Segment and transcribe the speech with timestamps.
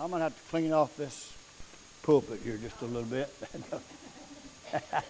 [0.00, 1.32] I'm going to have to clean off this
[2.02, 3.28] pulpit here just a little bit.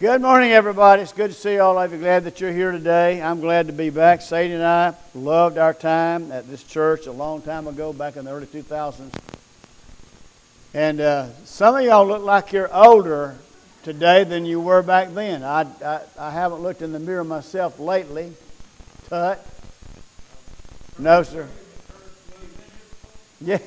[0.00, 1.02] good morning, everybody.
[1.02, 1.98] It's good to see all of you.
[1.98, 3.22] Glad that you're here today.
[3.22, 4.20] I'm glad to be back.
[4.20, 8.26] Sadie and I loved our time at this church a long time ago, back in
[8.26, 9.12] the early 2000s.
[10.74, 13.36] And uh, some of y'all look like you're older
[13.82, 15.42] today than you were back then.
[15.42, 18.32] I, I, I haven't looked in the mirror myself lately.
[19.08, 19.44] Tut.
[20.98, 21.48] No, sir.
[23.44, 23.58] Yeah.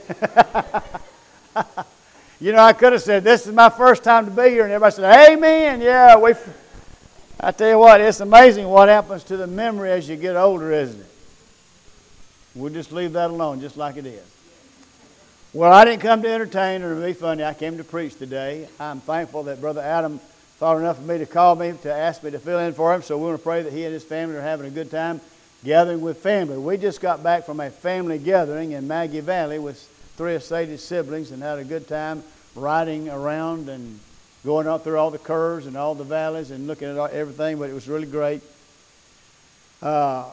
[2.39, 4.63] you know, I could have said, This is my first time to be here.
[4.63, 5.81] And everybody said, Amen.
[5.81, 6.33] Yeah, we.
[7.39, 10.71] I tell you what, it's amazing what happens to the memory as you get older,
[10.71, 11.05] isn't it?
[12.55, 14.25] We'll just leave that alone, just like it is.
[15.53, 17.43] Well, I didn't come to entertain or to be funny.
[17.43, 18.67] I came to preach today.
[18.79, 20.19] I'm thankful that Brother Adam
[20.57, 23.03] thought enough of me to call me to ask me to fill in for him.
[23.03, 25.21] So we want to pray that he and his family are having a good time
[25.67, 26.57] gathering with family.
[26.57, 29.77] We just got back from a family gathering in Maggie Valley with
[30.15, 32.23] three of Sadie's siblings and had a good time
[32.55, 33.99] riding around and
[34.45, 37.69] going up through all the curves and all the valleys and looking at everything, but
[37.69, 38.41] it was really great.
[39.81, 40.29] Uh,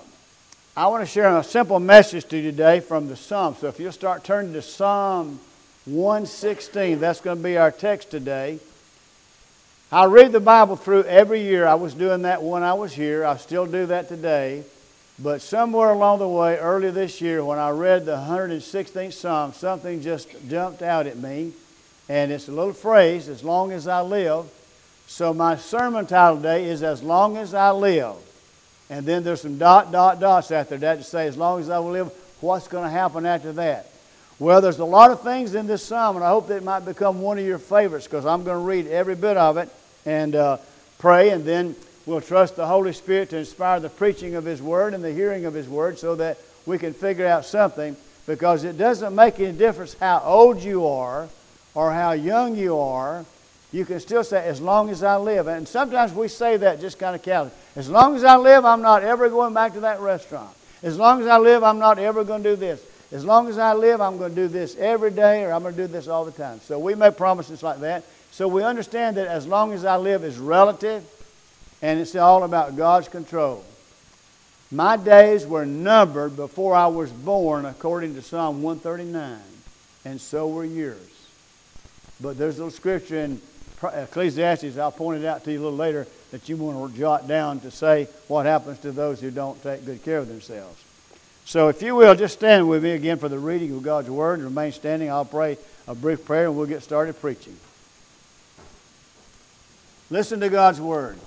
[0.77, 3.57] I want to share a simple message to you today from the Psalm.
[3.59, 5.41] So if you'll start turning to Psalm
[5.87, 8.61] 116, that's going to be our text today.
[9.91, 11.67] I read the Bible through every year.
[11.67, 13.25] I was doing that when I was here.
[13.25, 14.63] I still do that today.
[15.19, 20.03] But somewhere along the way, early this year, when I read the 116th Psalm, something
[20.03, 21.53] just jumped out at me.
[22.09, 24.47] And it's a little phrase, as long as I live.
[25.07, 28.17] So my sermon title today is As Long as I Live.
[28.91, 31.79] And then there's some dot, dot, dots after that to say, as long as I
[31.79, 33.91] will live, what's going to happen after that?
[34.41, 36.85] Well, there's a lot of things in this psalm, and I hope that it might
[36.85, 39.69] become one of your favorites because I'm going to read every bit of it
[40.05, 40.57] and uh,
[40.99, 41.77] pray, and then
[42.07, 45.45] we'll trust the Holy Spirit to inspire the preaching of His Word and the hearing
[45.45, 49.57] of His Word so that we can figure out something because it doesn't make any
[49.57, 51.29] difference how old you are
[51.75, 53.25] or how young you are
[53.75, 55.49] you can still say, as long as I live.
[55.49, 57.51] And sometimes we say that just kind of casually.
[57.75, 60.57] As long as I live, I'm not ever going back to that restaurant.
[60.85, 62.87] As long as I live, I'm not ever going to do this.
[63.11, 65.75] As long as I live, I'm going to do this every day or I'm going
[65.75, 66.61] to do this all the time.
[66.61, 68.05] So we make promises like that.
[68.31, 71.05] So we understand that as long as I live is relative
[71.85, 73.63] and it's all about God's control.
[74.71, 79.39] My days were numbered before I was born, according to Psalm 139,
[80.07, 80.97] and so were yours.
[82.23, 83.39] But there's a little scripture in
[83.83, 87.29] Ecclesiastes, I'll point it out to you a little later that you want to jot
[87.29, 90.83] down to say what happens to those who don't take good care of themselves.
[91.45, 94.39] So, if you will, just stand with me again for the reading of God's Word
[94.39, 95.11] and remain standing.
[95.11, 97.59] I'll pray a brief prayer and we'll get started preaching.
[100.09, 101.19] Listen to God's Word.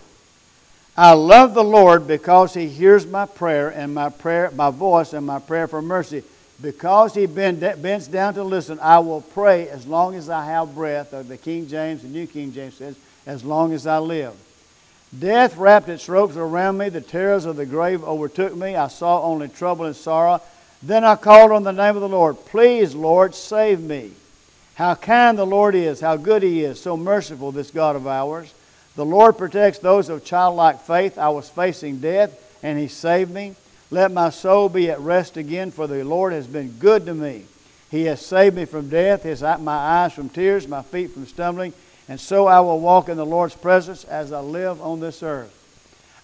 [0.98, 5.26] I love the Lord because He hears my prayer and my prayer, my voice and
[5.26, 6.24] my prayer for mercy.
[6.60, 11.14] Because he bends down to listen, I will pray as long as I have breath.
[11.14, 12.96] Or the King James, the New King James says,
[13.28, 14.34] as long as I live.
[15.18, 16.90] Death wrapped its ropes around me.
[16.90, 18.76] The terrors of the grave overtook me.
[18.76, 20.42] I saw only trouble and sorrow.
[20.82, 22.38] Then I called on the name of the Lord.
[22.48, 24.12] Please, Lord, save me.
[24.74, 28.54] How kind the Lord is, how good He is, so merciful, this God of ours.
[28.98, 31.20] The Lord protects those of childlike faith.
[31.20, 33.56] I was facing death, and He saved me.
[33.92, 37.46] Let my soul be at rest again, for the Lord has been good to me.
[37.92, 41.74] He has saved me from death, his, my eyes from tears, my feet from stumbling,
[42.10, 45.54] and so I will walk in the Lord's presence as I live on this earth.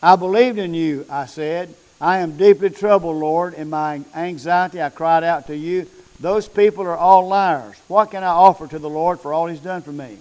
[0.02, 1.74] I believed in you, I said.
[2.02, 3.54] I am deeply troubled, Lord.
[3.54, 5.88] In my anxiety, I cried out to you.
[6.20, 7.80] Those people are all liars.
[7.88, 10.18] What can I offer to the Lord for all he's done for me?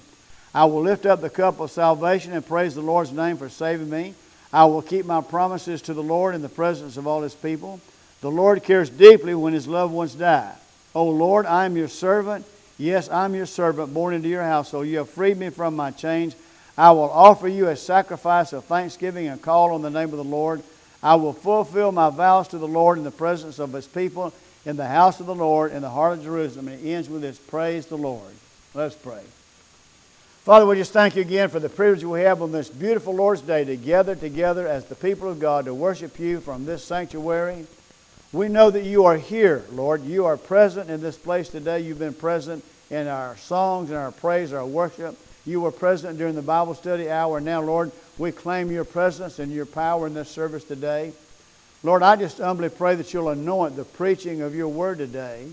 [0.54, 3.88] I will lift up the cup of salvation and praise the Lord's name for saving
[3.88, 4.14] me.
[4.52, 7.80] I will keep my promises to the Lord in the presence of all his people.
[8.20, 10.54] The Lord cares deeply when his loved ones die.
[10.94, 12.44] O Lord, I am your servant.
[12.76, 14.86] Yes, I'm your servant, born into your household.
[14.86, 16.36] You have freed me from my chains.
[16.76, 20.24] I will offer you a sacrifice of thanksgiving and call on the name of the
[20.24, 20.62] Lord.
[21.02, 24.32] I will fulfill my vows to the Lord in the presence of his people,
[24.64, 26.69] in the house of the Lord, in the heart of Jerusalem.
[26.69, 28.32] And it ends with this Praise the Lord.
[28.75, 29.22] Let's pray.
[30.44, 33.43] Father, we just thank you again for the privilege we have on this beautiful Lord's
[33.43, 37.65] Day to gather together as the people of God to worship you from this sanctuary.
[38.33, 40.03] We know that you are here, Lord.
[40.03, 41.79] You are present in this place today.
[41.79, 45.17] You've been present in our songs and our praise, our worship.
[45.47, 47.41] You were present during the Bible study hour.
[47.41, 51.12] Now, Lord, we claim your presence and your power in this service today.
[51.85, 55.47] Lord, I just humbly pray that you'll anoint the preaching of your word today,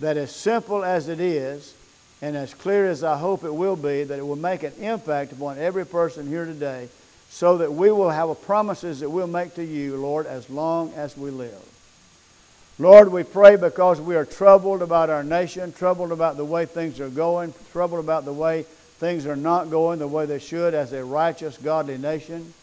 [0.00, 1.72] that as simple as it is,
[2.22, 5.32] and as clear as I hope it will be, that it will make an impact
[5.32, 6.88] upon every person here today
[7.28, 11.16] so that we will have promises that we'll make to you, Lord, as long as
[11.16, 11.58] we live.
[12.78, 17.00] Lord, we pray because we are troubled about our nation, troubled about the way things
[17.00, 18.64] are going, troubled about the way
[18.98, 22.54] things are not going the way they should as a righteous, godly nation.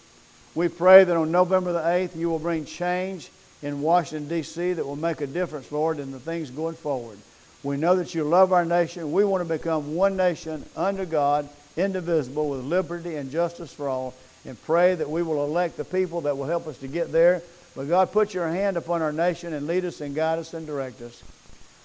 [0.56, 3.30] We pray that on November the 8th you will bring change
[3.62, 4.74] in Washington, D.C.
[4.74, 7.18] that will make a difference, Lord, in the things going forward.
[7.63, 9.12] We know that you love our nation.
[9.12, 11.48] We want to become one nation under God,
[11.78, 14.16] indivisible, with liberty and justice for all,
[14.46, 17.44] and pray that we will elect the people that will help us to get there.
[17.75, 20.66] But God, put your hand upon our nation and lead us and guide us and
[20.66, 21.22] direct us.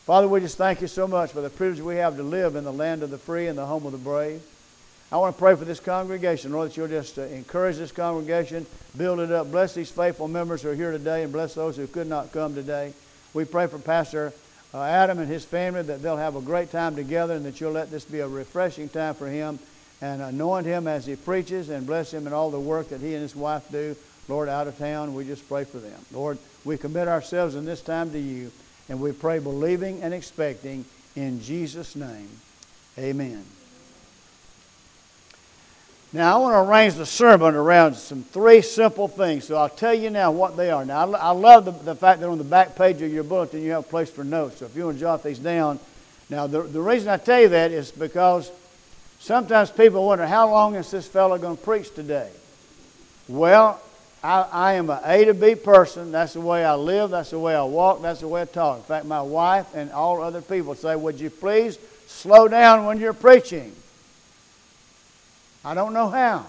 [0.04, 2.64] Father, we just thank you so much for the privilege we have to live in
[2.64, 4.40] the land of the free and the home of the brave.
[5.12, 8.66] I want to pray for this congregation, Lord, that you'll just uh, encourage this congregation,
[8.96, 9.52] build it up.
[9.52, 12.54] Bless these faithful members who are here today, and bless those who could not come
[12.54, 12.92] today.
[13.34, 14.32] We pray for Pastor
[14.74, 17.72] uh, Adam and his family that they'll have a great time together and that you'll
[17.72, 19.58] let this be a refreshing time for him
[20.00, 23.14] and anoint him as he preaches and bless him in all the work that he
[23.14, 23.96] and his wife do,
[24.28, 25.14] Lord, out of town.
[25.14, 25.98] We just pray for them.
[26.12, 28.50] Lord, we commit ourselves in this time to you,
[28.88, 30.84] and we pray believing and expecting
[31.14, 32.28] in Jesus' name.
[32.98, 33.44] Amen.
[36.12, 39.44] Now, I want to arrange the sermon around some three simple things.
[39.44, 40.84] So I'll tell you now what they are.
[40.84, 43.72] Now, I love the, the fact that on the back page of your bulletin you
[43.72, 44.58] have a place for notes.
[44.58, 45.78] So if you want to jot these down.
[46.30, 48.50] Now, the, the reason I tell you that is because
[49.18, 52.30] sometimes people wonder, how long is this fellow going to preach today?
[53.28, 53.80] Well,
[54.22, 56.12] I, I am an A to B person.
[56.12, 57.10] That's the way I live.
[57.10, 58.00] That's the way I walk.
[58.02, 58.78] That's the way I talk.
[58.78, 63.00] In fact, my wife and all other people say, would you please slow down when
[63.00, 63.72] you're preaching?
[65.66, 66.46] I don't know how.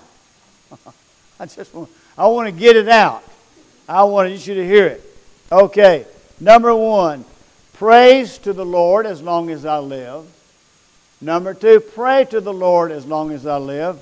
[1.40, 3.24] I just want, I want to get it out.
[3.90, 5.04] I want you to hear it.
[5.52, 6.06] Okay,
[6.40, 7.26] number one,
[7.74, 10.28] praise to the Lord as long as I live.
[11.20, 14.00] Number two, pray to the Lord as long as I live.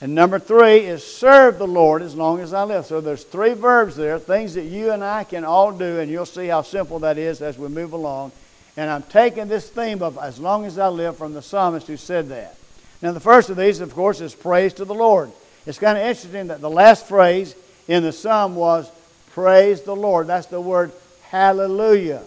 [0.00, 2.86] And number three is serve the Lord as long as I live.
[2.86, 6.24] So there's three verbs there, things that you and I can all do, and you'll
[6.24, 8.30] see how simple that is as we move along.
[8.76, 11.96] And I'm taking this theme of as long as I live from the psalmist who
[11.96, 12.56] said that.
[13.02, 15.32] Now, the first of these, of course, is praise to the Lord.
[15.66, 17.54] It's kind of interesting that the last phrase
[17.88, 18.90] in the psalm was
[19.32, 20.28] praise the Lord.
[20.28, 22.22] That's the word hallelujah.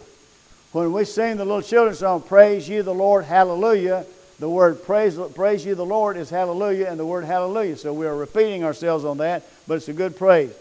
[0.73, 4.05] When we sing the little children's song, Praise you the Lord, hallelujah,
[4.39, 7.77] the word praise, praise you the Lord is hallelujah, and the word hallelujah.
[7.77, 10.53] So we are repeating ourselves on that, but it's a good praise.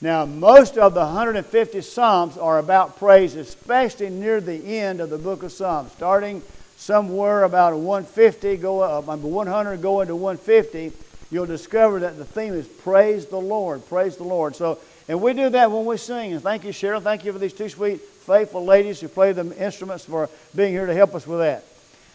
[0.00, 5.18] Now, most of the 150 Psalms are about praise, especially near the end of the
[5.18, 6.42] book of Psalms, starting
[6.80, 10.92] somewhere about 150 go up, 100 going to 150,
[11.30, 14.56] you'll discover that the theme is praise the Lord, praise the Lord.
[14.56, 16.32] So, and we do that when we sing.
[16.32, 17.02] And thank you, Cheryl.
[17.02, 20.86] Thank you for these two sweet, faithful ladies who play the instruments for being here
[20.86, 21.64] to help us with that.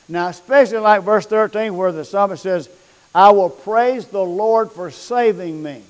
[0.10, 2.68] Now, especially like verse 13, where the psalmist says,
[3.14, 5.84] I will praise the Lord for saving me.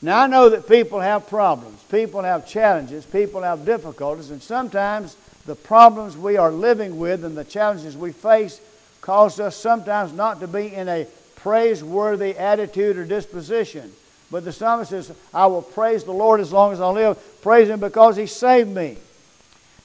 [0.00, 5.16] Now, I know that people have problems, people have challenges, people have difficulties, and sometimes
[5.46, 8.60] the problems we are living with and the challenges we face
[9.00, 11.06] cause us sometimes not to be in a
[11.36, 13.92] praiseworthy attitude or disposition.
[14.30, 17.18] But the psalmist says, I will praise the Lord as long as I live.
[17.42, 18.96] Praise Him because He saved me.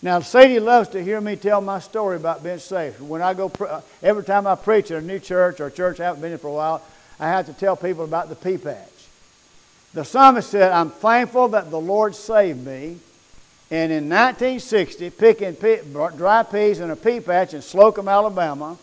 [0.02, 3.02] Now, Sadie loves to hear me tell my story about being saved.
[3.02, 6.00] When I go, uh, every time I preach at a new church or a church
[6.00, 6.82] I haven't been in for a while,
[7.20, 8.88] I have to tell people about the pea patch.
[9.94, 13.00] The psalmist said, I'm thankful that the Lord saved me
[13.72, 15.80] and in 1960, picking pea,
[16.18, 18.78] dry peas in a pea patch in Slocomb, Alabama.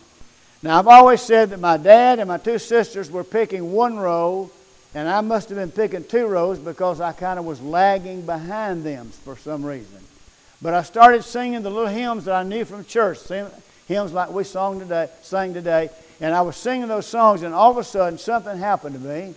[0.63, 4.51] Now, I've always said that my dad and my two sisters were picking one row,
[4.95, 8.85] and I must have been picking two rows because I kind of was lagging behind
[8.85, 10.01] them for some reason.
[10.63, 13.19] But I started singing the little hymns that I knew from church,
[13.87, 15.91] hymns like we sung today, sang today,
[16.21, 19.35] and I was singing those songs, and all of a sudden something happened to me.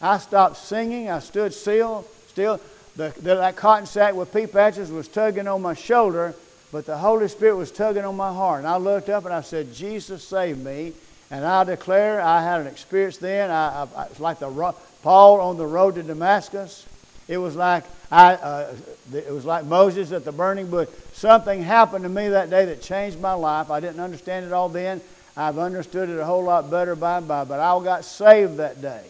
[0.00, 1.10] I stopped singing.
[1.10, 2.60] I stood still, still
[2.96, 6.34] the, the, that cotton sack with pea patches was tugging on my shoulder,
[6.72, 8.60] but the Holy Spirit was tugging on my heart.
[8.60, 10.92] And I looked up and I said, Jesus saved me.
[11.30, 13.50] And I declare I had an experience then.
[13.50, 16.86] I, I, it's like the Paul on the road to Damascus.
[17.28, 18.74] It was like I, uh,
[19.14, 20.88] it was like Moses at the burning bush.
[21.12, 23.70] Something happened to me that day that changed my life.
[23.70, 25.00] I didn't understand it all then.
[25.36, 27.44] I've understood it a whole lot better by and by.
[27.44, 29.04] But I got saved that day,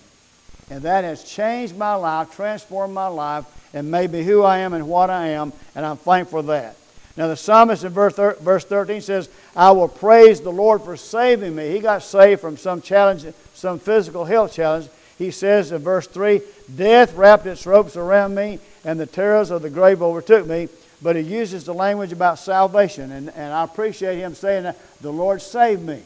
[0.69, 4.73] and that has changed my life, transformed my life, and made me who I am
[4.73, 6.77] and what I am, and I'm thankful for that.
[7.17, 11.55] Now, the psalmist in verse verse 13 says, I will praise the Lord for saving
[11.55, 11.71] me.
[11.71, 14.89] He got saved from some challenge, some physical health challenge.
[15.19, 16.41] He says in verse 3,
[16.75, 20.69] Death wrapped its ropes around me, and the terrors of the grave overtook me.
[21.03, 25.13] But he uses the language about salvation, and, and I appreciate him saying that the
[25.13, 26.03] Lord saved me.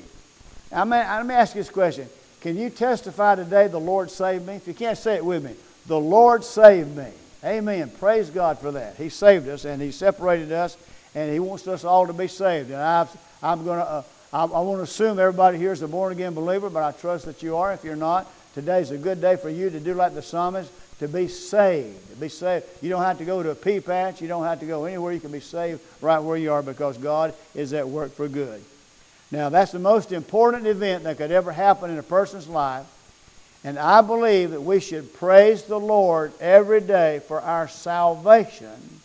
[0.73, 2.09] I mean, let me ask you this question
[2.41, 4.55] Can you testify today the Lord saved me?
[4.55, 5.55] If you can't say it with me,
[5.87, 7.11] the Lord saved me.
[7.45, 7.91] Amen.
[7.91, 8.97] Praise God for that.
[8.97, 10.79] He saved us and He separated us
[11.15, 12.71] and He wants us all to be saved.
[12.71, 13.07] And i
[13.43, 16.33] am going to, uh, I, I want to assume everybody here is a born again
[16.33, 17.75] believer, but I trust that you are.
[17.75, 21.09] If you're not, today's a good day for you to do like the psalmist, to
[21.09, 22.11] be saved.
[22.11, 22.65] To be saved.
[22.81, 24.23] You don't have to go to a pea patch.
[24.23, 25.13] You don't have to go anywhere.
[25.13, 28.63] You can be saved right where you are because God is at work for good.
[29.31, 32.87] Now, that's the most important event that could ever happen in a person's life.
[33.65, 39.01] And I believe that we should praise the Lord every day for our salvation,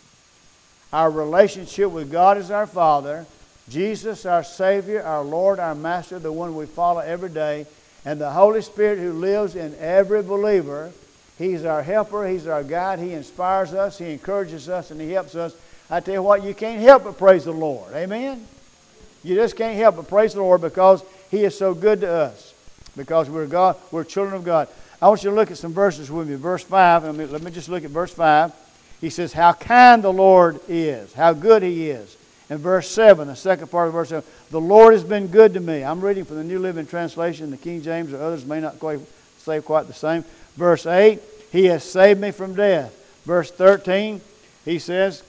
[0.92, 3.24] our relationship with God as our Father,
[3.70, 7.66] Jesus, our Savior, our Lord, our Master, the one we follow every day,
[8.04, 10.92] and the Holy Spirit who lives in every believer.
[11.38, 15.34] He's our helper, He's our guide, He inspires us, He encourages us, and He helps
[15.34, 15.54] us.
[15.88, 17.94] I tell you what, you can't help but praise the Lord.
[17.94, 18.46] Amen?
[19.22, 22.49] You just can't help but praise the Lord because He is so good to us.
[22.96, 24.68] Because we're God, we're children of God.
[25.00, 26.34] I want you to look at some verses with me.
[26.34, 28.52] Verse 5, let me, let me just look at verse 5.
[29.00, 32.16] He says, How kind the Lord is, how good He is.
[32.50, 35.60] In verse 7, the second part of verse 7, the Lord has been good to
[35.60, 35.84] me.
[35.84, 39.00] I'm reading from the New Living Translation, the King James, or others may not quite
[39.38, 40.24] say quite the same.
[40.56, 41.20] Verse 8,
[41.52, 42.96] He has saved me from death.
[43.24, 44.20] Verse 13,
[44.64, 45.22] he says,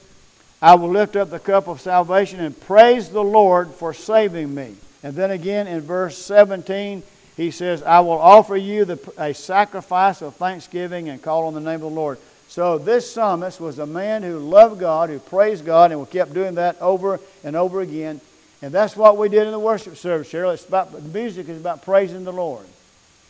[0.61, 4.75] I will lift up the cup of salvation and praise the Lord for saving me.
[5.03, 7.03] And then again in verse 17,
[7.37, 11.61] he says, I will offer you the, a sacrifice of thanksgiving and call on the
[11.61, 12.19] name of the Lord.
[12.47, 16.33] So this psalmist was a man who loved God, who praised God, and we kept
[16.33, 18.19] doing that over and over again.
[18.61, 20.53] And that's what we did in the worship service, Cheryl.
[20.53, 22.65] It's about, the music is about praising the Lord.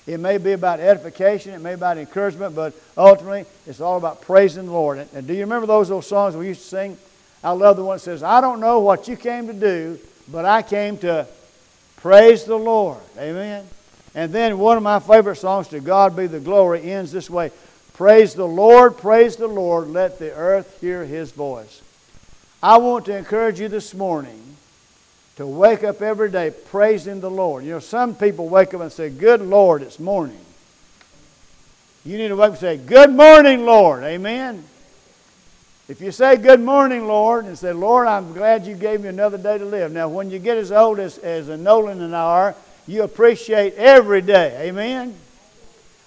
[0.07, 4.21] It may be about edification, it may be about encouragement, but ultimately it's all about
[4.21, 4.97] praising the Lord.
[4.97, 6.97] And, and do you remember those old songs we used to sing?
[7.43, 10.45] I love the one that says, I don't know what you came to do, but
[10.45, 11.27] I came to
[11.97, 12.99] praise the Lord.
[13.17, 13.67] Amen.
[14.13, 17.51] And then one of my favorite songs, To God Be the Glory, ends this way
[17.93, 21.81] Praise the Lord, praise the Lord, let the earth hear his voice.
[22.63, 24.41] I want to encourage you this morning
[25.35, 27.63] to wake up every day praising the Lord.
[27.63, 30.39] You know, some people wake up and say, Good Lord, it's morning.
[32.03, 34.03] You need to wake up and say, Good morning, Lord.
[34.03, 34.63] Amen.
[35.87, 39.37] If you say, Good morning, Lord, and say, Lord, I'm glad you gave me another
[39.37, 39.91] day to live.
[39.91, 42.55] Now, when you get as old as, as Nolan and I are,
[42.91, 44.67] you appreciate every day.
[44.67, 45.15] Amen?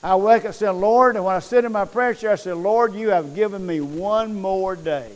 [0.02, 2.34] I wake up and say, Lord, and when I sit in my prayer chair, I
[2.34, 5.10] say, Lord, you have given me one more day.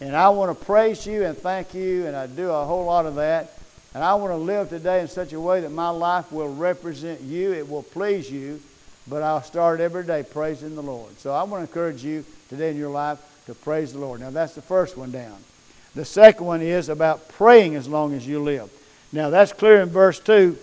[0.00, 3.04] And I want to praise you and thank you, and I do a whole lot
[3.04, 3.52] of that.
[3.94, 7.20] And I want to live today in such a way that my life will represent
[7.20, 8.60] you, it will please you,
[9.08, 11.18] but I'll start every day praising the Lord.
[11.18, 14.20] So I want to encourage you today in your life to praise the Lord.
[14.20, 15.36] Now, that's the first one down.
[15.94, 18.70] The second one is about praying as long as you live.
[19.16, 20.58] Now, that's clear in verse 2.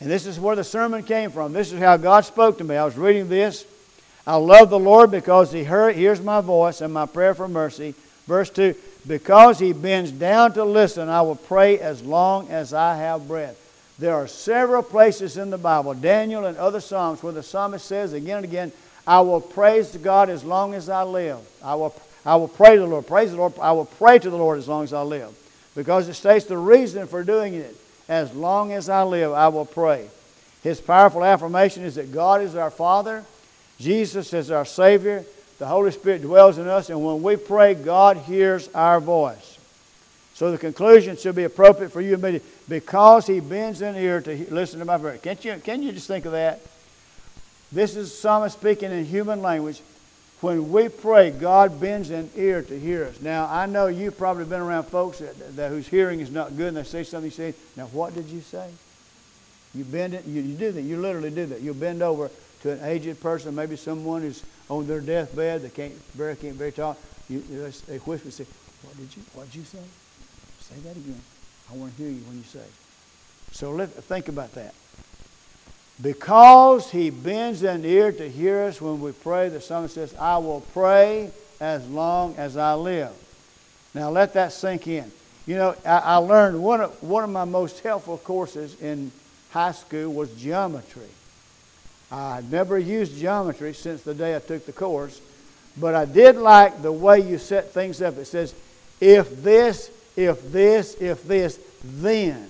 [0.00, 1.54] And this is where the sermon came from.
[1.54, 2.76] This is how God spoke to me.
[2.76, 3.64] I was reading this.
[4.26, 7.94] I love the Lord because He hears my voice and my prayer for mercy.
[8.26, 8.74] Verse 2
[9.06, 13.56] Because He bends down to listen, I will pray as long as I have breath.
[13.98, 18.12] There are several places in the Bible, Daniel and other Psalms, where the psalmist says
[18.12, 18.72] again and again,
[19.06, 21.38] I will praise God as long as I live.
[21.64, 21.94] I will,
[22.26, 23.06] I will pray to the Lord.
[23.06, 23.54] Praise the Lord.
[23.58, 25.34] I will pray to the Lord as long as I live.
[25.74, 27.76] Because it states the reason for doing it.
[28.08, 30.08] As long as I live, I will pray.
[30.62, 33.24] His powerful affirmation is that God is our Father,
[33.78, 35.24] Jesus is our Savior,
[35.58, 39.58] the Holy Spirit dwells in us, and when we pray, God hears our voice.
[40.34, 44.46] So the conclusion should be appropriate for you me because He bends an ear to
[44.52, 45.18] listen to my prayer.
[45.18, 46.60] Can't you, can you just think of that?
[47.70, 49.82] This is psalmist speaking in human language.
[50.40, 53.20] When we pray, God bends an ear to hear us.
[53.20, 56.68] Now, I know you've probably been around folks that, that whose hearing is not good,
[56.68, 58.70] and they say something, you say, Now, what did you say?
[59.74, 60.82] You bend it, you, you do that.
[60.82, 61.60] You literally do that.
[61.60, 62.30] You bend over
[62.62, 66.72] to an aged person, maybe someone who's on their deathbed, they can't very can't very
[66.72, 66.98] talk.
[67.28, 68.46] You, they whisper and say,
[68.82, 69.78] "What did you What did you say?
[70.60, 71.20] Say that again.
[71.70, 72.64] I want to hear you when you say."
[73.52, 74.74] So let think about that.
[76.02, 80.38] Because he bends an ear to hear us when we pray, the psalmist says, I
[80.38, 81.30] will pray
[81.60, 83.12] as long as I live.
[83.94, 85.10] Now let that sink in.
[85.46, 89.12] You know, I, I learned one of, one of my most helpful courses in
[89.50, 91.08] high school was geometry.
[92.10, 95.20] I never used geometry since the day I took the course,
[95.76, 98.16] but I did like the way you set things up.
[98.16, 98.54] It says,
[99.00, 102.48] if this, if this, if this, then.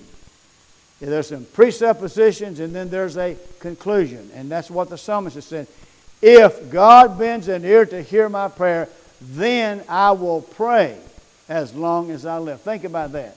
[1.09, 4.29] There's some presuppositions and then there's a conclusion.
[4.35, 5.67] And that's what the psalmist is saying.
[6.21, 8.87] If God bends an ear to hear my prayer,
[9.19, 10.97] then I will pray
[11.49, 12.61] as long as I live.
[12.61, 13.35] Think about that.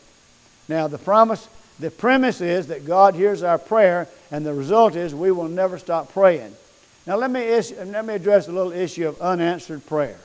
[0.68, 5.14] Now, the promise, the premise is that God hears our prayer, and the result is
[5.14, 6.54] we will never stop praying.
[7.06, 10.18] Now, let me, issue, let me address a little issue of unanswered prayer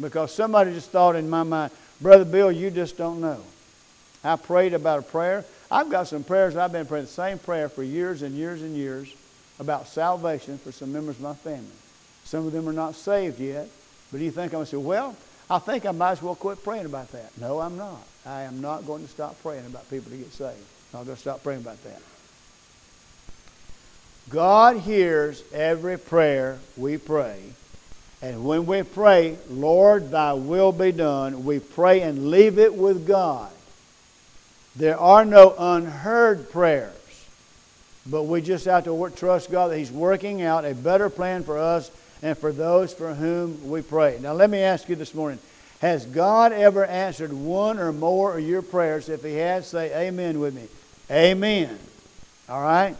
[0.00, 3.40] because somebody just thought in my mind, Brother Bill, you just don't know.
[4.22, 5.44] I prayed about a prayer.
[5.70, 8.74] I've got some prayers I've been praying the same prayer for years and years and
[8.74, 9.14] years
[9.58, 11.66] about salvation for some members of my family.
[12.24, 13.68] Some of them are not saved yet.
[14.10, 15.14] But do you think I'm going to say, well,
[15.50, 17.36] I think I might as well quit praying about that?
[17.38, 18.00] No, I'm not.
[18.24, 20.58] I am not going to stop praying about people to get saved.
[20.92, 22.00] I'm not going to stop praying about that.
[24.30, 27.40] God hears every prayer we pray.
[28.20, 33.06] And when we pray, Lord, thy will be done, we pray and leave it with
[33.06, 33.50] God.
[34.76, 36.94] There are no unheard prayers.
[38.06, 41.42] But we just have to work, trust God that He's working out a better plan
[41.44, 41.90] for us
[42.22, 44.18] and for those for whom we pray.
[44.20, 45.38] Now, let me ask you this morning
[45.80, 49.08] Has God ever answered one or more of your prayers?
[49.08, 50.68] If He has, say amen with me.
[51.10, 51.78] Amen.
[52.48, 52.96] All right?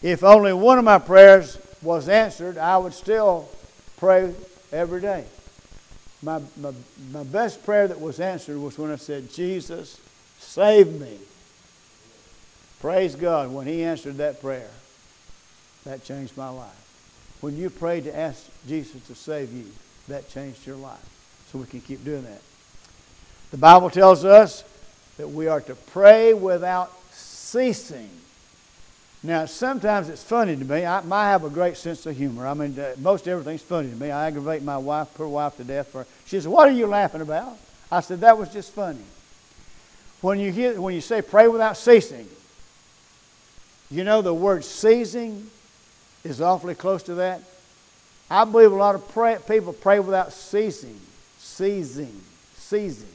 [0.00, 3.48] If only one of my prayers was answered, I would still
[3.98, 4.32] pray
[4.72, 5.24] every day.
[6.22, 6.72] My, my,
[7.12, 10.00] my best prayer that was answered was when I said, Jesus,
[10.42, 11.18] save me.
[12.80, 13.52] Praise God.
[13.52, 14.70] When He answered that prayer,
[15.84, 17.38] that changed my life.
[17.40, 19.66] When you prayed to ask Jesus to save you,
[20.08, 21.04] that changed your life.
[21.50, 22.40] So we can keep doing that.
[23.50, 24.64] The Bible tells us
[25.18, 28.08] that we are to pray without ceasing.
[29.22, 30.84] Now, sometimes it's funny to me.
[30.84, 32.46] I, I have a great sense of humor.
[32.46, 34.10] I mean, uh, most everything's funny to me.
[34.10, 35.88] I aggravate my wife, poor wife, to death.
[35.88, 37.56] For she says, "What are you laughing about?"
[37.90, 39.04] I said, "That was just funny."
[40.22, 42.28] When you hear, when you say "pray without ceasing,"
[43.90, 45.50] you know the word "ceasing"
[46.24, 47.42] is awfully close to that.
[48.30, 50.98] I believe a lot of pray, people pray without ceasing,
[51.38, 52.18] ceasing,
[52.56, 53.08] ceasing.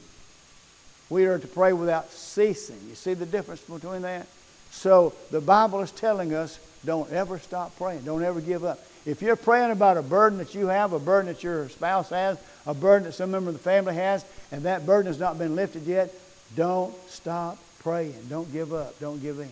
[1.09, 2.79] We are to pray without ceasing.
[2.87, 4.27] You see the difference between that?
[4.69, 8.01] So the Bible is telling us don't ever stop praying.
[8.01, 8.85] Don't ever give up.
[9.05, 12.37] If you're praying about a burden that you have, a burden that your spouse has,
[12.65, 15.55] a burden that some member of the family has, and that burden has not been
[15.55, 16.13] lifted yet,
[16.55, 18.27] don't stop praying.
[18.29, 18.99] Don't give up.
[18.99, 19.49] Don't give in.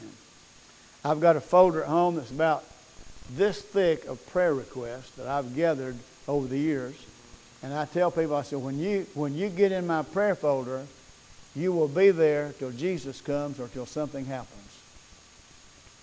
[1.04, 2.64] I've got a folder at home that's about
[3.32, 5.96] this thick of prayer requests that I've gathered
[6.28, 6.96] over the years.
[7.64, 10.86] And I tell people, I said, when you, when you get in my prayer folder,
[11.56, 14.62] you will be there till Jesus comes or till something happens.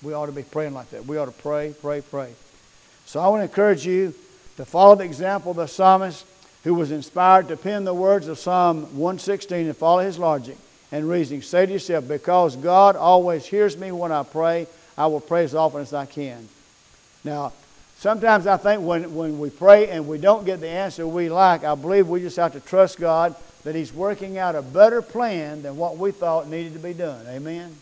[0.02, 1.06] We ought to be praying like that.
[1.06, 2.32] We ought to pray, pray, pray.
[3.04, 4.14] So I want to encourage you
[4.56, 6.26] to follow the example of the psalmist
[6.64, 10.56] who was inspired to pen the words of Psalm 116 and follow his logic
[10.92, 11.42] and reasoning.
[11.42, 15.54] Say to yourself, because God always hears me when I pray, I will pray as
[15.54, 16.46] often as I can.
[17.24, 17.52] Now,
[17.96, 21.64] sometimes I think when, when we pray and we don't get the answer we like,
[21.64, 25.62] I believe we just have to trust God that He's working out a better plan
[25.62, 27.26] than what we thought needed to be done.
[27.26, 27.74] Amen?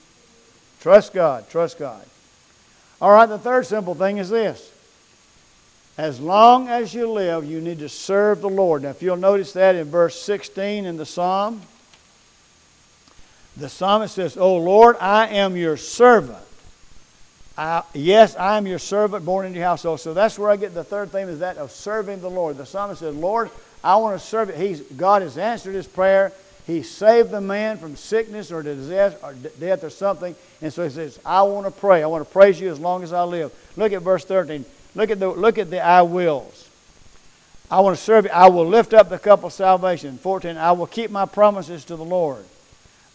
[0.81, 1.51] Trust God.
[1.51, 2.05] Trust God.
[3.01, 4.71] All right, the third simple thing is this.
[5.99, 8.83] As long as you live, you need to serve the Lord.
[8.83, 11.61] Now, if you'll notice that in verse 16 in the psalm,
[13.57, 16.39] the psalmist says, O Lord, I am your servant.
[17.59, 20.01] I, yes, I am your servant born into your household.
[20.01, 22.57] So that's where I get the third thing is that of serving the Lord.
[22.57, 23.51] The psalmist says, Lord,
[23.85, 24.55] I want to serve you.
[24.55, 26.33] He's, God has answered his prayer.
[26.67, 30.35] He saved the man from sickness or disease or death or something.
[30.63, 32.03] And so he says, I want to pray.
[32.03, 33.53] I want to praise you as long as I live.
[33.77, 34.65] Look at verse 13.
[34.95, 36.69] Look at the, look at the I wills.
[37.71, 38.31] I want to serve you.
[38.31, 40.19] I will lift up the cup of salvation.
[40.19, 40.57] 14.
[40.57, 42.45] I will keep my promises to the Lord.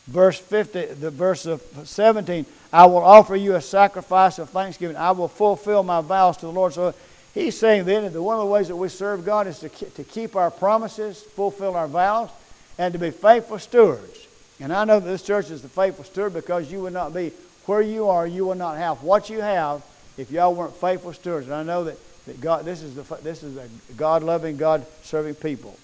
[0.07, 2.45] Verse 50, the verse of 17.
[2.71, 4.97] I will offer you a sacrifice of thanksgiving.
[4.97, 6.73] I will fulfill my vows to the Lord.
[6.73, 6.93] So
[7.33, 10.03] he's saying then that one of the ways that we serve God is to, to
[10.03, 12.29] keep our promises, fulfill our vows
[12.77, 14.27] and to be faithful stewards.
[14.59, 17.31] And I know that this church is the faithful steward because you would not be
[17.65, 19.83] where you are, you will not have what you have
[20.17, 21.47] if y'all weren't faithful stewards.
[21.47, 24.85] And I know that, that God, this is, the, this is a God loving, God
[25.03, 25.77] serving people.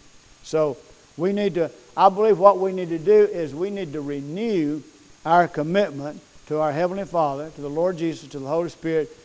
[0.43, 0.77] So
[1.21, 4.81] we need to, I believe what we need to do is we need to renew
[5.23, 9.15] our commitment to our Heavenly Father, to the Lord Jesus, to the Holy Spirit,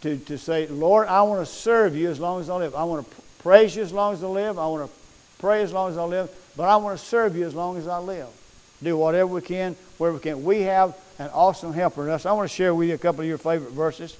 [0.00, 2.74] to, to say, Lord, I want to serve you as long as I live.
[2.74, 4.58] I want to praise you as long as I live.
[4.58, 4.96] I want to
[5.38, 6.28] pray as long as I live.
[6.56, 8.28] But I want to serve you as long as I live.
[8.82, 10.42] Do whatever we can, wherever we can.
[10.42, 12.26] We have an awesome helper in us.
[12.26, 14.16] I want to share with you a couple of your favorite verses.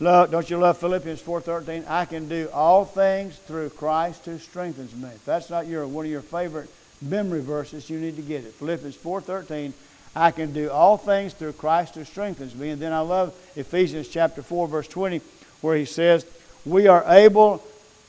[0.00, 1.88] Love, don't you love Philippians 4.13?
[1.88, 5.08] I can do all things through Christ who strengthens me.
[5.08, 6.68] If that's not your one of your favorite
[7.00, 8.54] memory verses, you need to get it.
[8.54, 9.72] Philippians 4.13,
[10.16, 12.70] I can do all things through Christ who strengthens me.
[12.70, 15.20] And then I love Ephesians chapter 4, verse 20,
[15.60, 16.26] where he says,
[16.66, 17.62] we are able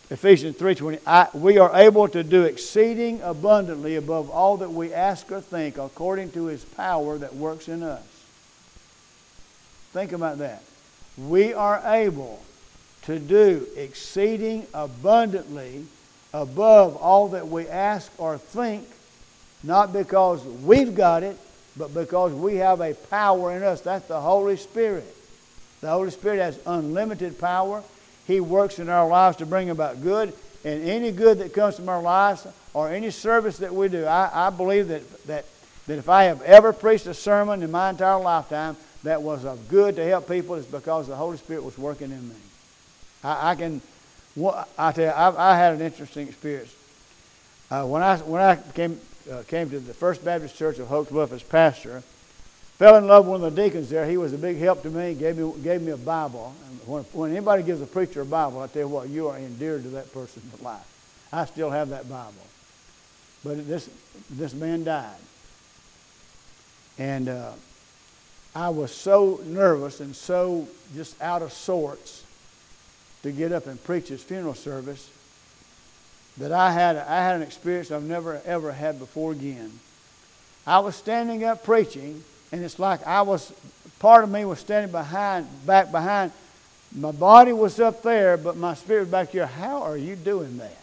[0.09, 5.41] Ephesians 3.20, we are able to do exceeding abundantly above all that we ask or
[5.41, 8.03] think according to his power that works in us.
[9.93, 10.61] Think about that.
[11.17, 12.43] We are able
[13.03, 15.85] to do exceeding abundantly
[16.33, 18.85] above all that we ask or think,
[19.63, 21.37] not because we've got it,
[21.77, 23.81] but because we have a power in us.
[23.81, 25.05] That's the Holy Spirit.
[25.81, 27.83] The Holy Spirit has unlimited power.
[28.27, 30.33] He works in our lives to bring about good.
[30.63, 34.47] And any good that comes from our lives or any service that we do, I,
[34.47, 35.45] I believe that, that,
[35.87, 38.75] that if I have ever preached a sermon in my entire lifetime
[39.05, 42.27] that was of good to help people, it's because the Holy Spirit was working in
[42.27, 42.35] me.
[43.23, 43.81] I, I can,
[44.77, 46.73] I tell you, I, I, had an interesting experience.
[47.69, 48.99] Uh, when I when I came
[49.31, 52.01] uh, came to the First Baptist Church of Hokes Bluff as pastor,
[52.77, 54.07] fell in love with one of the deacons there.
[54.07, 55.13] He was a big help to me.
[55.13, 56.53] Gave me gave me a Bible.
[56.67, 59.37] And when, when anybody gives a preacher a Bible, I tell you what, you are
[59.37, 60.85] endeared to that person's life.
[61.31, 62.33] I still have that Bible.
[63.43, 63.87] But this
[64.31, 65.17] this man died,
[66.97, 67.51] and uh,
[68.55, 72.23] I was so nervous and so just out of sorts
[73.23, 75.09] to get up and preach his funeral service
[76.37, 79.71] that I had, I had an experience I've never ever had before again.
[80.65, 83.53] I was standing up preaching, and it's like I was,
[83.99, 86.31] part of me was standing behind, back behind.
[86.95, 89.45] My body was up there, but my spirit was back here.
[89.45, 90.77] How are you doing that?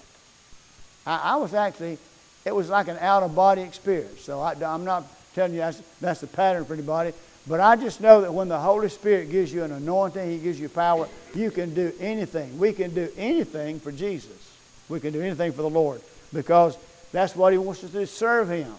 [1.07, 1.99] I, I was actually,
[2.45, 4.21] it was like an out of body experience.
[4.21, 5.05] So I, am not
[5.35, 7.13] telling you that's, that's the pattern for anybody.
[7.47, 10.61] But I just know that when the Holy Spirit gives you an anointing, He gives
[10.61, 12.59] you power, you can do anything.
[12.59, 14.53] We can do anything for Jesus.
[14.89, 16.01] We can do anything for the Lord
[16.33, 16.77] because
[17.11, 18.73] that's what He wants us to do serve Him.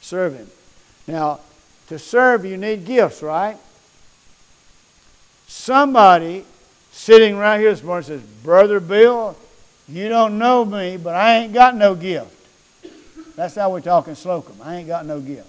[0.00, 0.48] Serve Him.
[1.06, 1.40] Now,
[1.88, 3.56] to serve, you need gifts, right?
[5.46, 6.44] Somebody
[6.92, 9.36] sitting right here this morning says, Brother Bill,
[9.88, 12.32] you don't know me, but I ain't got no gift.
[13.36, 14.60] That's how we talk in Slocomb.
[14.64, 15.48] I ain't got no gift.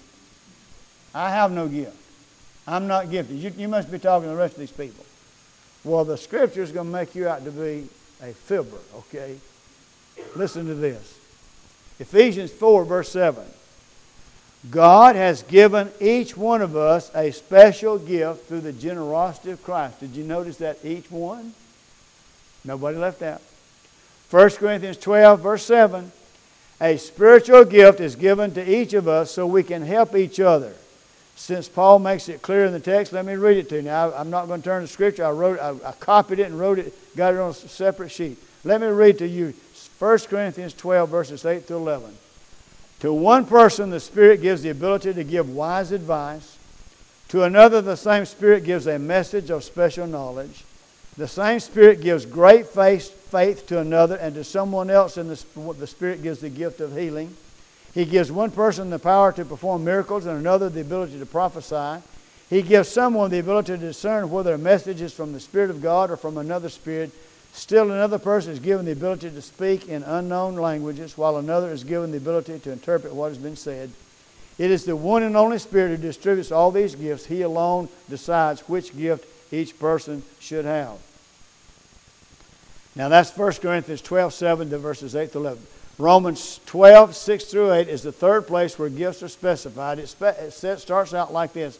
[1.14, 1.96] I have no gift.
[2.68, 3.38] I'm not gifted.
[3.38, 5.04] You, you must be talking to the rest of these people.
[5.84, 7.88] Well, the scripture is going to make you out to be
[8.22, 9.36] a fibber, okay?
[10.36, 11.18] Listen to this
[11.98, 13.42] Ephesians 4, verse 7.
[14.70, 20.00] God has given each one of us a special gift through the generosity of Christ.
[20.00, 21.54] Did you notice that each one?
[22.64, 23.40] Nobody left out.
[24.30, 26.12] 1 Corinthians 12, verse 7.
[26.82, 30.74] A spiritual gift is given to each of us so we can help each other
[31.38, 33.82] since Paul makes it clear in the text, let me read it to you.
[33.82, 35.24] Now, I'm not going to turn to Scripture.
[35.24, 38.38] I wrote, I, I copied it and wrote it, got it on a separate sheet.
[38.64, 39.54] Let me read to you
[40.00, 42.12] 1 Corinthians 12, verses 8 to 11.
[43.00, 46.58] To one person, the Spirit gives the ability to give wise advice.
[47.28, 50.64] To another, the same Spirit gives a message of special knowledge.
[51.16, 55.44] The same Spirit gives great faith, faith to another, and to someone else, in the,
[55.78, 57.36] the Spirit gives the gift of healing.
[57.94, 62.02] He gives one person the power to perform miracles and another the ability to prophesy.
[62.50, 65.82] He gives someone the ability to discern whether a message is from the Spirit of
[65.82, 67.10] God or from another spirit.
[67.52, 71.84] Still, another person is given the ability to speak in unknown languages, while another is
[71.84, 73.90] given the ability to interpret what has been said.
[74.58, 77.26] It is the one and only Spirit who distributes all these gifts.
[77.26, 80.98] He alone decides which gift each person should have.
[82.96, 85.62] Now, that's 1 Corinthians 12 7 to verses 8 to 11.
[85.98, 89.98] Romans 12, 6 through 8 is the third place where gifts are specified.
[89.98, 91.78] It, spe- it starts out like this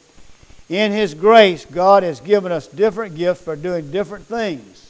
[0.68, 4.85] In His grace, God has given us different gifts for doing different things.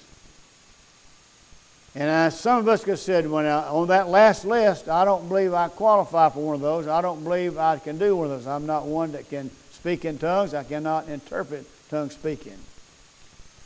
[1.95, 5.53] And some of us have said, when I, on that last list, I don't believe
[5.53, 6.87] I qualify for one of those.
[6.87, 8.47] I don't believe I can do one of those.
[8.47, 10.55] I'm not one that can speak in tongues.
[10.55, 12.57] I cannot interpret tongue speaking.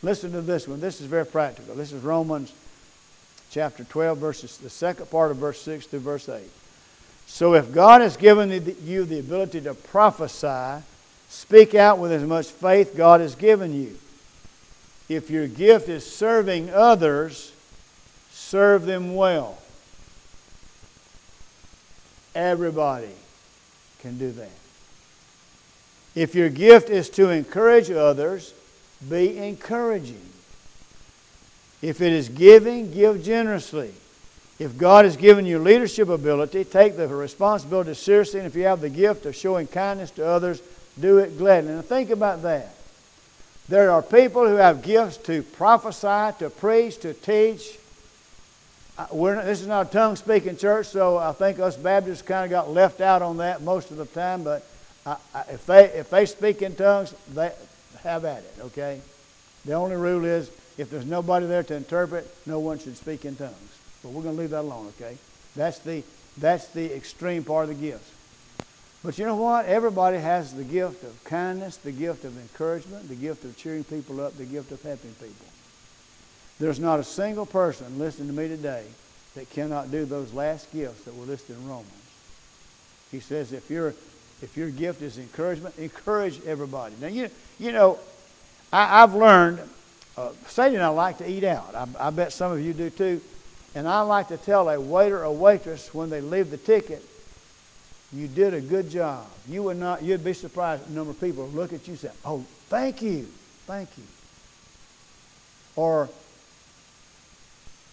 [0.03, 0.81] Listen to this one.
[0.81, 1.75] This is very practical.
[1.75, 2.53] This is Romans
[3.52, 6.42] chapter 12, verses, the second part of verse 6 through verse 8.
[7.26, 8.50] So if God has given
[8.82, 10.82] you the ability to prophesy,
[11.28, 13.98] speak out with as much faith God has given you.
[15.08, 17.52] If your gift is serving others,
[18.30, 19.58] serve them well.
[22.34, 23.12] Everybody
[24.00, 24.50] can do that.
[26.14, 28.54] If your gift is to encourage others,
[29.10, 30.32] be encouraging.
[31.83, 33.92] If it is giving, give generously.
[34.59, 38.38] If God has given you leadership ability, take the responsibility seriously.
[38.38, 40.62] And if you have the gift of showing kindness to others,
[41.01, 41.73] do it gladly.
[41.73, 42.73] And think about that.
[43.68, 47.79] There are people who have gifts to prophesy, to preach, to teach.
[48.99, 52.45] Uh, not, this is not a tongue speaking church, so I think us Baptists kind
[52.45, 54.45] of got left out on that most of the time.
[54.45, 54.64] But
[55.07, 57.51] I, I, if, they, if they speak in tongues, they
[58.03, 59.01] have at it, okay?
[59.64, 63.37] The only rule is if there's nobody there to interpret, no one should speak in
[63.37, 63.78] tongues.
[64.02, 65.16] But we're going to leave that alone, okay?
[65.54, 66.02] That's the,
[66.38, 68.11] that's the extreme part of the gifts.
[69.04, 69.66] But you know what?
[69.66, 74.20] Everybody has the gift of kindness, the gift of encouragement, the gift of cheering people
[74.20, 75.46] up, the gift of helping people.
[76.61, 78.85] There's not a single person listening to me today
[79.35, 81.90] that cannot do those last gifts that were listed in Romans.
[83.11, 83.94] He says if your
[84.40, 86.94] if your gift is encouragement, encourage everybody.
[87.00, 87.98] Now you you know,
[88.72, 89.61] I, have learned.
[90.16, 91.75] Uh, Sadie and I like to eat out.
[91.75, 93.20] I, I bet some of you do too.
[93.75, 97.03] And I like to tell a waiter or waitress when they leave the ticket,
[98.12, 99.27] you did a good job.
[99.48, 102.11] You would not, you'd be surprised the number of people look at you and say,
[102.25, 103.27] oh, thank you,
[103.66, 104.05] thank you.
[105.75, 106.11] Or,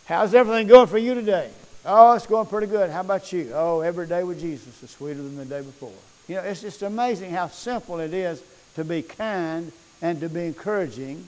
[0.05, 1.49] how's everything going for you today?
[1.85, 2.89] Oh, it's going pretty good.
[2.89, 3.51] How about you?
[3.53, 5.93] Oh, every day with Jesus is sweeter than the day before.
[6.27, 8.43] You know, it's just amazing how simple it is
[8.75, 11.25] to be kind and to be encouraging.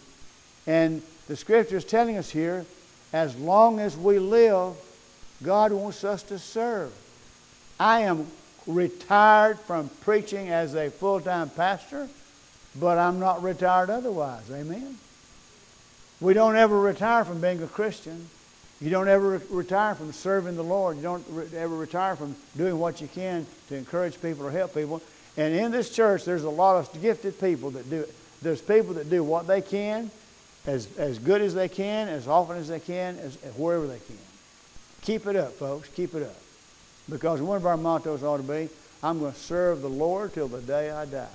[0.67, 2.65] And the scripture is telling us here
[3.13, 4.75] as long as we live,
[5.43, 6.93] God wants us to serve.
[7.79, 8.27] I am
[8.67, 12.07] retired from preaching as a full time pastor,
[12.79, 14.49] but I'm not retired otherwise.
[14.51, 14.97] Amen?
[16.19, 18.29] We don't ever retire from being a Christian.
[18.79, 20.97] You don't ever re- retire from serving the Lord.
[20.97, 24.73] You don't re- ever retire from doing what you can to encourage people or help
[24.73, 25.01] people.
[25.37, 28.13] And in this church, there's a lot of gifted people that do it.
[28.41, 30.11] There's people that do what they can
[30.65, 34.17] as, as good as they can, as often as they can, as, wherever they can.
[35.01, 35.89] Keep it up, folks.
[35.89, 36.35] Keep it up.
[37.09, 38.69] Because one of our mottos ought to be,
[39.01, 41.27] I'm going to serve the Lord till the day I die.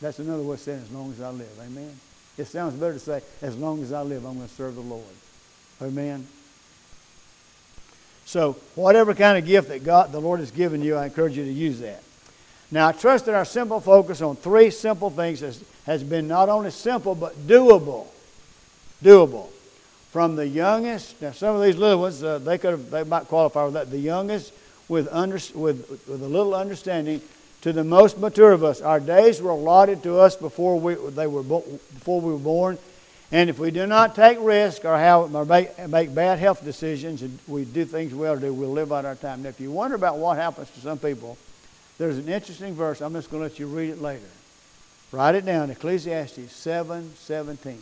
[0.00, 1.58] That's another way of saying as long as I live.
[1.60, 1.96] Amen.
[2.36, 4.80] It sounds better to say, as long as I live, I'm going to serve the
[4.80, 5.04] Lord.
[5.80, 6.26] Amen.
[8.24, 11.44] So, whatever kind of gift that God, the Lord has given you, I encourage you
[11.44, 12.02] to use that.
[12.72, 16.48] Now, I trust that our simple focus on three simple things has, has been not
[16.48, 18.06] only simple, but doable.
[19.04, 19.50] Doable.
[20.10, 23.28] From the youngest, now some of these little ones, uh, they, could have, they might
[23.28, 23.90] qualify with that.
[23.90, 24.54] The youngest
[24.88, 27.20] with, under, with, with a little understanding
[27.60, 28.80] to the most mature of us.
[28.80, 32.78] Our days were allotted to us before we, they were, before we were born.
[33.30, 37.20] And if we do not take risks or, have, or make, make bad health decisions
[37.20, 39.42] and we do things we ought to do, we'll live out our time.
[39.42, 41.36] Now, if you wonder about what happens to some people,
[42.02, 43.00] there's an interesting verse.
[43.00, 44.26] I'm just going to let you read it later.
[45.12, 47.78] Write it down, Ecclesiastes 7 17.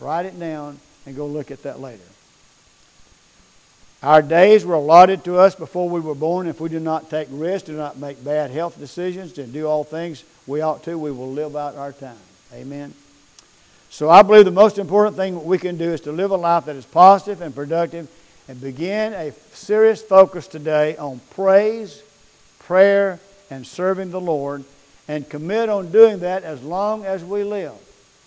[0.00, 2.02] Write it down and go look at that later.
[4.02, 6.48] Our days were allotted to us before we were born.
[6.48, 9.84] If we do not take risks, do not make bad health decisions, and do all
[9.84, 12.16] things we ought to, we will live out our time.
[12.52, 12.94] Amen.
[13.90, 16.64] So I believe the most important thing we can do is to live a life
[16.64, 18.08] that is positive and productive
[18.48, 22.02] and begin a serious focus today on praise
[22.70, 23.18] prayer
[23.50, 24.62] and serving the Lord
[25.08, 27.74] and commit on doing that as long as we live.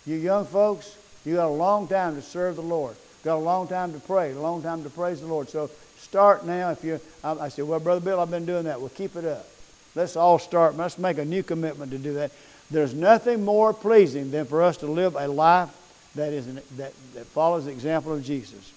[0.06, 2.98] You young folks, you got a long time to serve the Lord.
[3.24, 5.48] Got a long time to pray, a long time to praise the Lord.
[5.48, 6.72] So start now.
[6.72, 8.82] If you, I, I said, well, brother Bill, I've been doing that.
[8.82, 9.48] Well, keep it up.
[9.96, 10.76] Let's all start.
[10.76, 12.32] Let's make a new commitment to do that.
[12.70, 15.70] There's nothing more pleasing than for us to live a life
[16.16, 18.74] that is that, that follows the example of Jesus.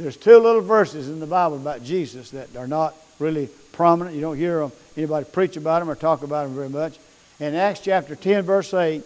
[0.00, 4.16] There's two little verses in the Bible about Jesus that are not really prominent.
[4.16, 6.98] You don't hear anybody preach about them or talk about them very much.
[7.38, 9.02] In Acts chapter 10, verse 8,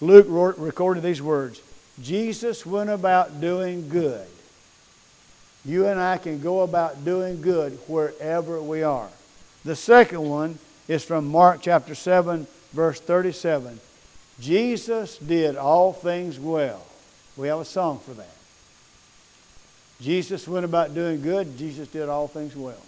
[0.00, 1.60] Luke recorded these words
[2.00, 4.26] Jesus went about doing good.
[5.64, 9.08] You and I can go about doing good wherever we are.
[9.64, 13.80] The second one is from Mark chapter 7, verse 37.
[14.38, 16.86] Jesus did all things well.
[17.36, 18.39] We have a song for that.
[20.00, 21.58] Jesus went about doing good.
[21.58, 22.82] Jesus did all things well.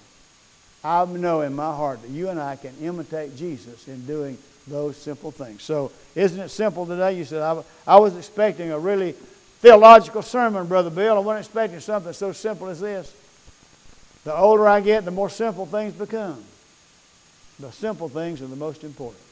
[0.82, 4.96] I know in my heart that you and I can imitate Jesus in doing those
[4.96, 5.62] simple things.
[5.62, 7.16] So, isn't it simple today?
[7.16, 9.12] You said, I, I was expecting a really
[9.60, 11.16] theological sermon, Brother Bill.
[11.16, 13.14] I wasn't expecting something so simple as this.
[14.24, 16.42] The older I get, the more simple things become.
[17.60, 19.22] The simple things are the most important.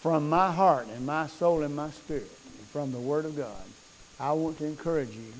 [0.00, 3.64] From my heart and my soul and my spirit, and from the Word of God,
[4.20, 5.32] I want to encourage you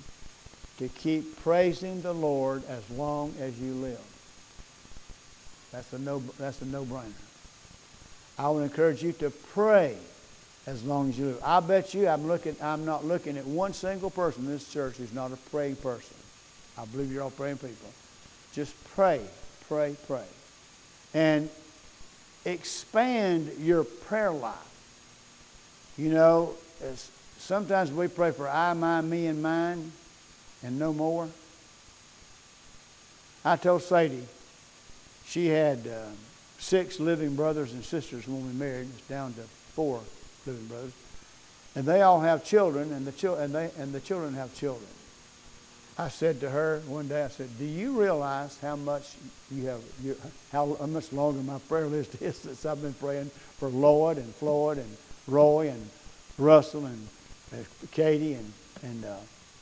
[0.85, 4.01] to keep praising the Lord as long as you live.
[5.73, 7.11] That's a no, that's a no-brainer.
[8.39, 9.97] I would encourage you to pray
[10.67, 11.41] as long as you live.
[11.43, 14.97] I bet you I'm looking I'm not looking at one single person in this church
[14.97, 16.17] who's not a praying person.
[16.77, 17.89] I believe you're all praying people.
[18.53, 19.23] Just pray,
[19.69, 20.27] pray, pray.
[21.15, 21.49] And
[22.45, 24.55] expand your prayer life.
[25.97, 26.55] You know,
[27.39, 29.93] sometimes we pray for I, my, me, and mine
[30.65, 31.29] and no more.
[33.45, 34.27] I told Sadie
[35.27, 36.07] she had uh,
[36.59, 38.89] six living brothers and sisters when we married.
[38.97, 39.43] It's down to
[39.75, 40.01] four
[40.47, 40.93] living brothers,
[41.77, 44.89] and they all have children, and the and they and the children have children.
[45.97, 49.15] I said to her one day, I said, "Do you realize how much
[49.51, 50.17] you have, you,
[50.51, 54.79] how, much longer my prayer list is since I've been praying for Lloyd and Floyd
[54.79, 54.97] and
[55.29, 55.89] Roy and
[56.39, 57.09] Russell and
[57.93, 59.17] Katie and, and uh,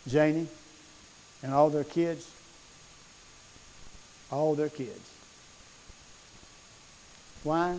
[0.09, 0.49] Janie
[1.43, 2.31] and all their kids.
[4.31, 5.11] All their kids.
[7.43, 7.79] Why?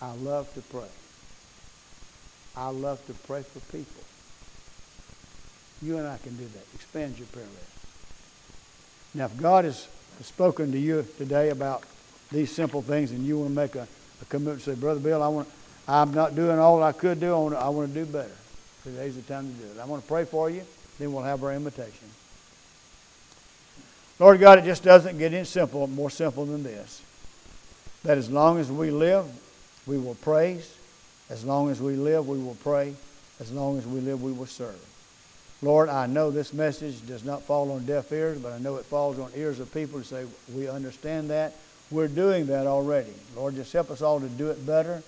[0.00, 0.88] I love to pray.
[2.56, 4.02] I love to pray for people.
[5.82, 6.64] You and I can do that.
[6.74, 7.72] Expand your prayer list.
[9.14, 9.88] Now, if God has
[10.22, 11.82] spoken to you today about
[12.30, 13.86] these simple things and you want to make a,
[14.20, 15.48] a commitment, say, Brother Bill, I want,
[15.88, 17.34] I'm not doing all I could do.
[17.34, 18.30] I want, I want to do better.
[18.84, 19.80] Today's the time to do it.
[19.80, 20.64] I want to pray for you.
[21.02, 22.08] Then we'll have our invitation.
[24.20, 27.02] Lord God, it just doesn't get any simple, more simple than this.
[28.04, 29.26] That as long as we live,
[29.84, 30.72] we will praise.
[31.28, 32.94] As long as we live, we will pray.
[33.40, 34.78] As long as we live, we will serve.
[35.60, 38.84] Lord, I know this message does not fall on deaf ears, but I know it
[38.84, 41.56] falls on ears of people who say, We understand that.
[41.90, 43.14] We're doing that already.
[43.34, 45.02] Lord, just help us all to do it better.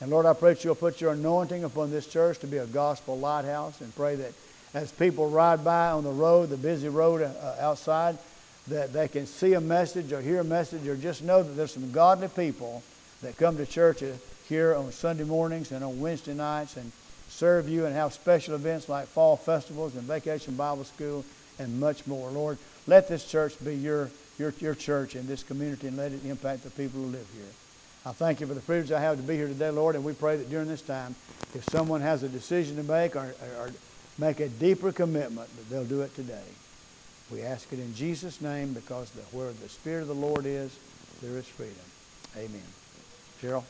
[0.00, 2.66] And Lord, I pray that you'll put your anointing upon this church to be a
[2.66, 4.32] gospel lighthouse and pray that
[4.74, 8.18] as people ride by on the road, the busy road uh, outside,
[8.68, 11.72] that they can see a message or hear a message or just know that there's
[11.72, 12.82] some godly people
[13.22, 14.02] that come to church
[14.48, 16.90] here on Sunday mornings and on Wednesday nights and
[17.28, 21.24] serve you and have special events like fall festivals and vacation Bible school
[21.58, 22.30] and much more.
[22.30, 26.24] Lord, let this church be your, your, your church in this community and let it
[26.24, 27.52] impact the people who live here.
[28.06, 30.12] I thank you for the privilege I have to be here today, Lord, and we
[30.12, 31.14] pray that during this time,
[31.54, 33.70] if someone has a decision to make or, or
[34.18, 36.48] make a deeper commitment, that they'll do it today.
[37.30, 40.76] We ask it in Jesus' name because the, where the Spirit of the Lord is,
[41.22, 41.76] there is freedom.
[42.36, 42.62] Amen.
[43.40, 43.64] Cheryl?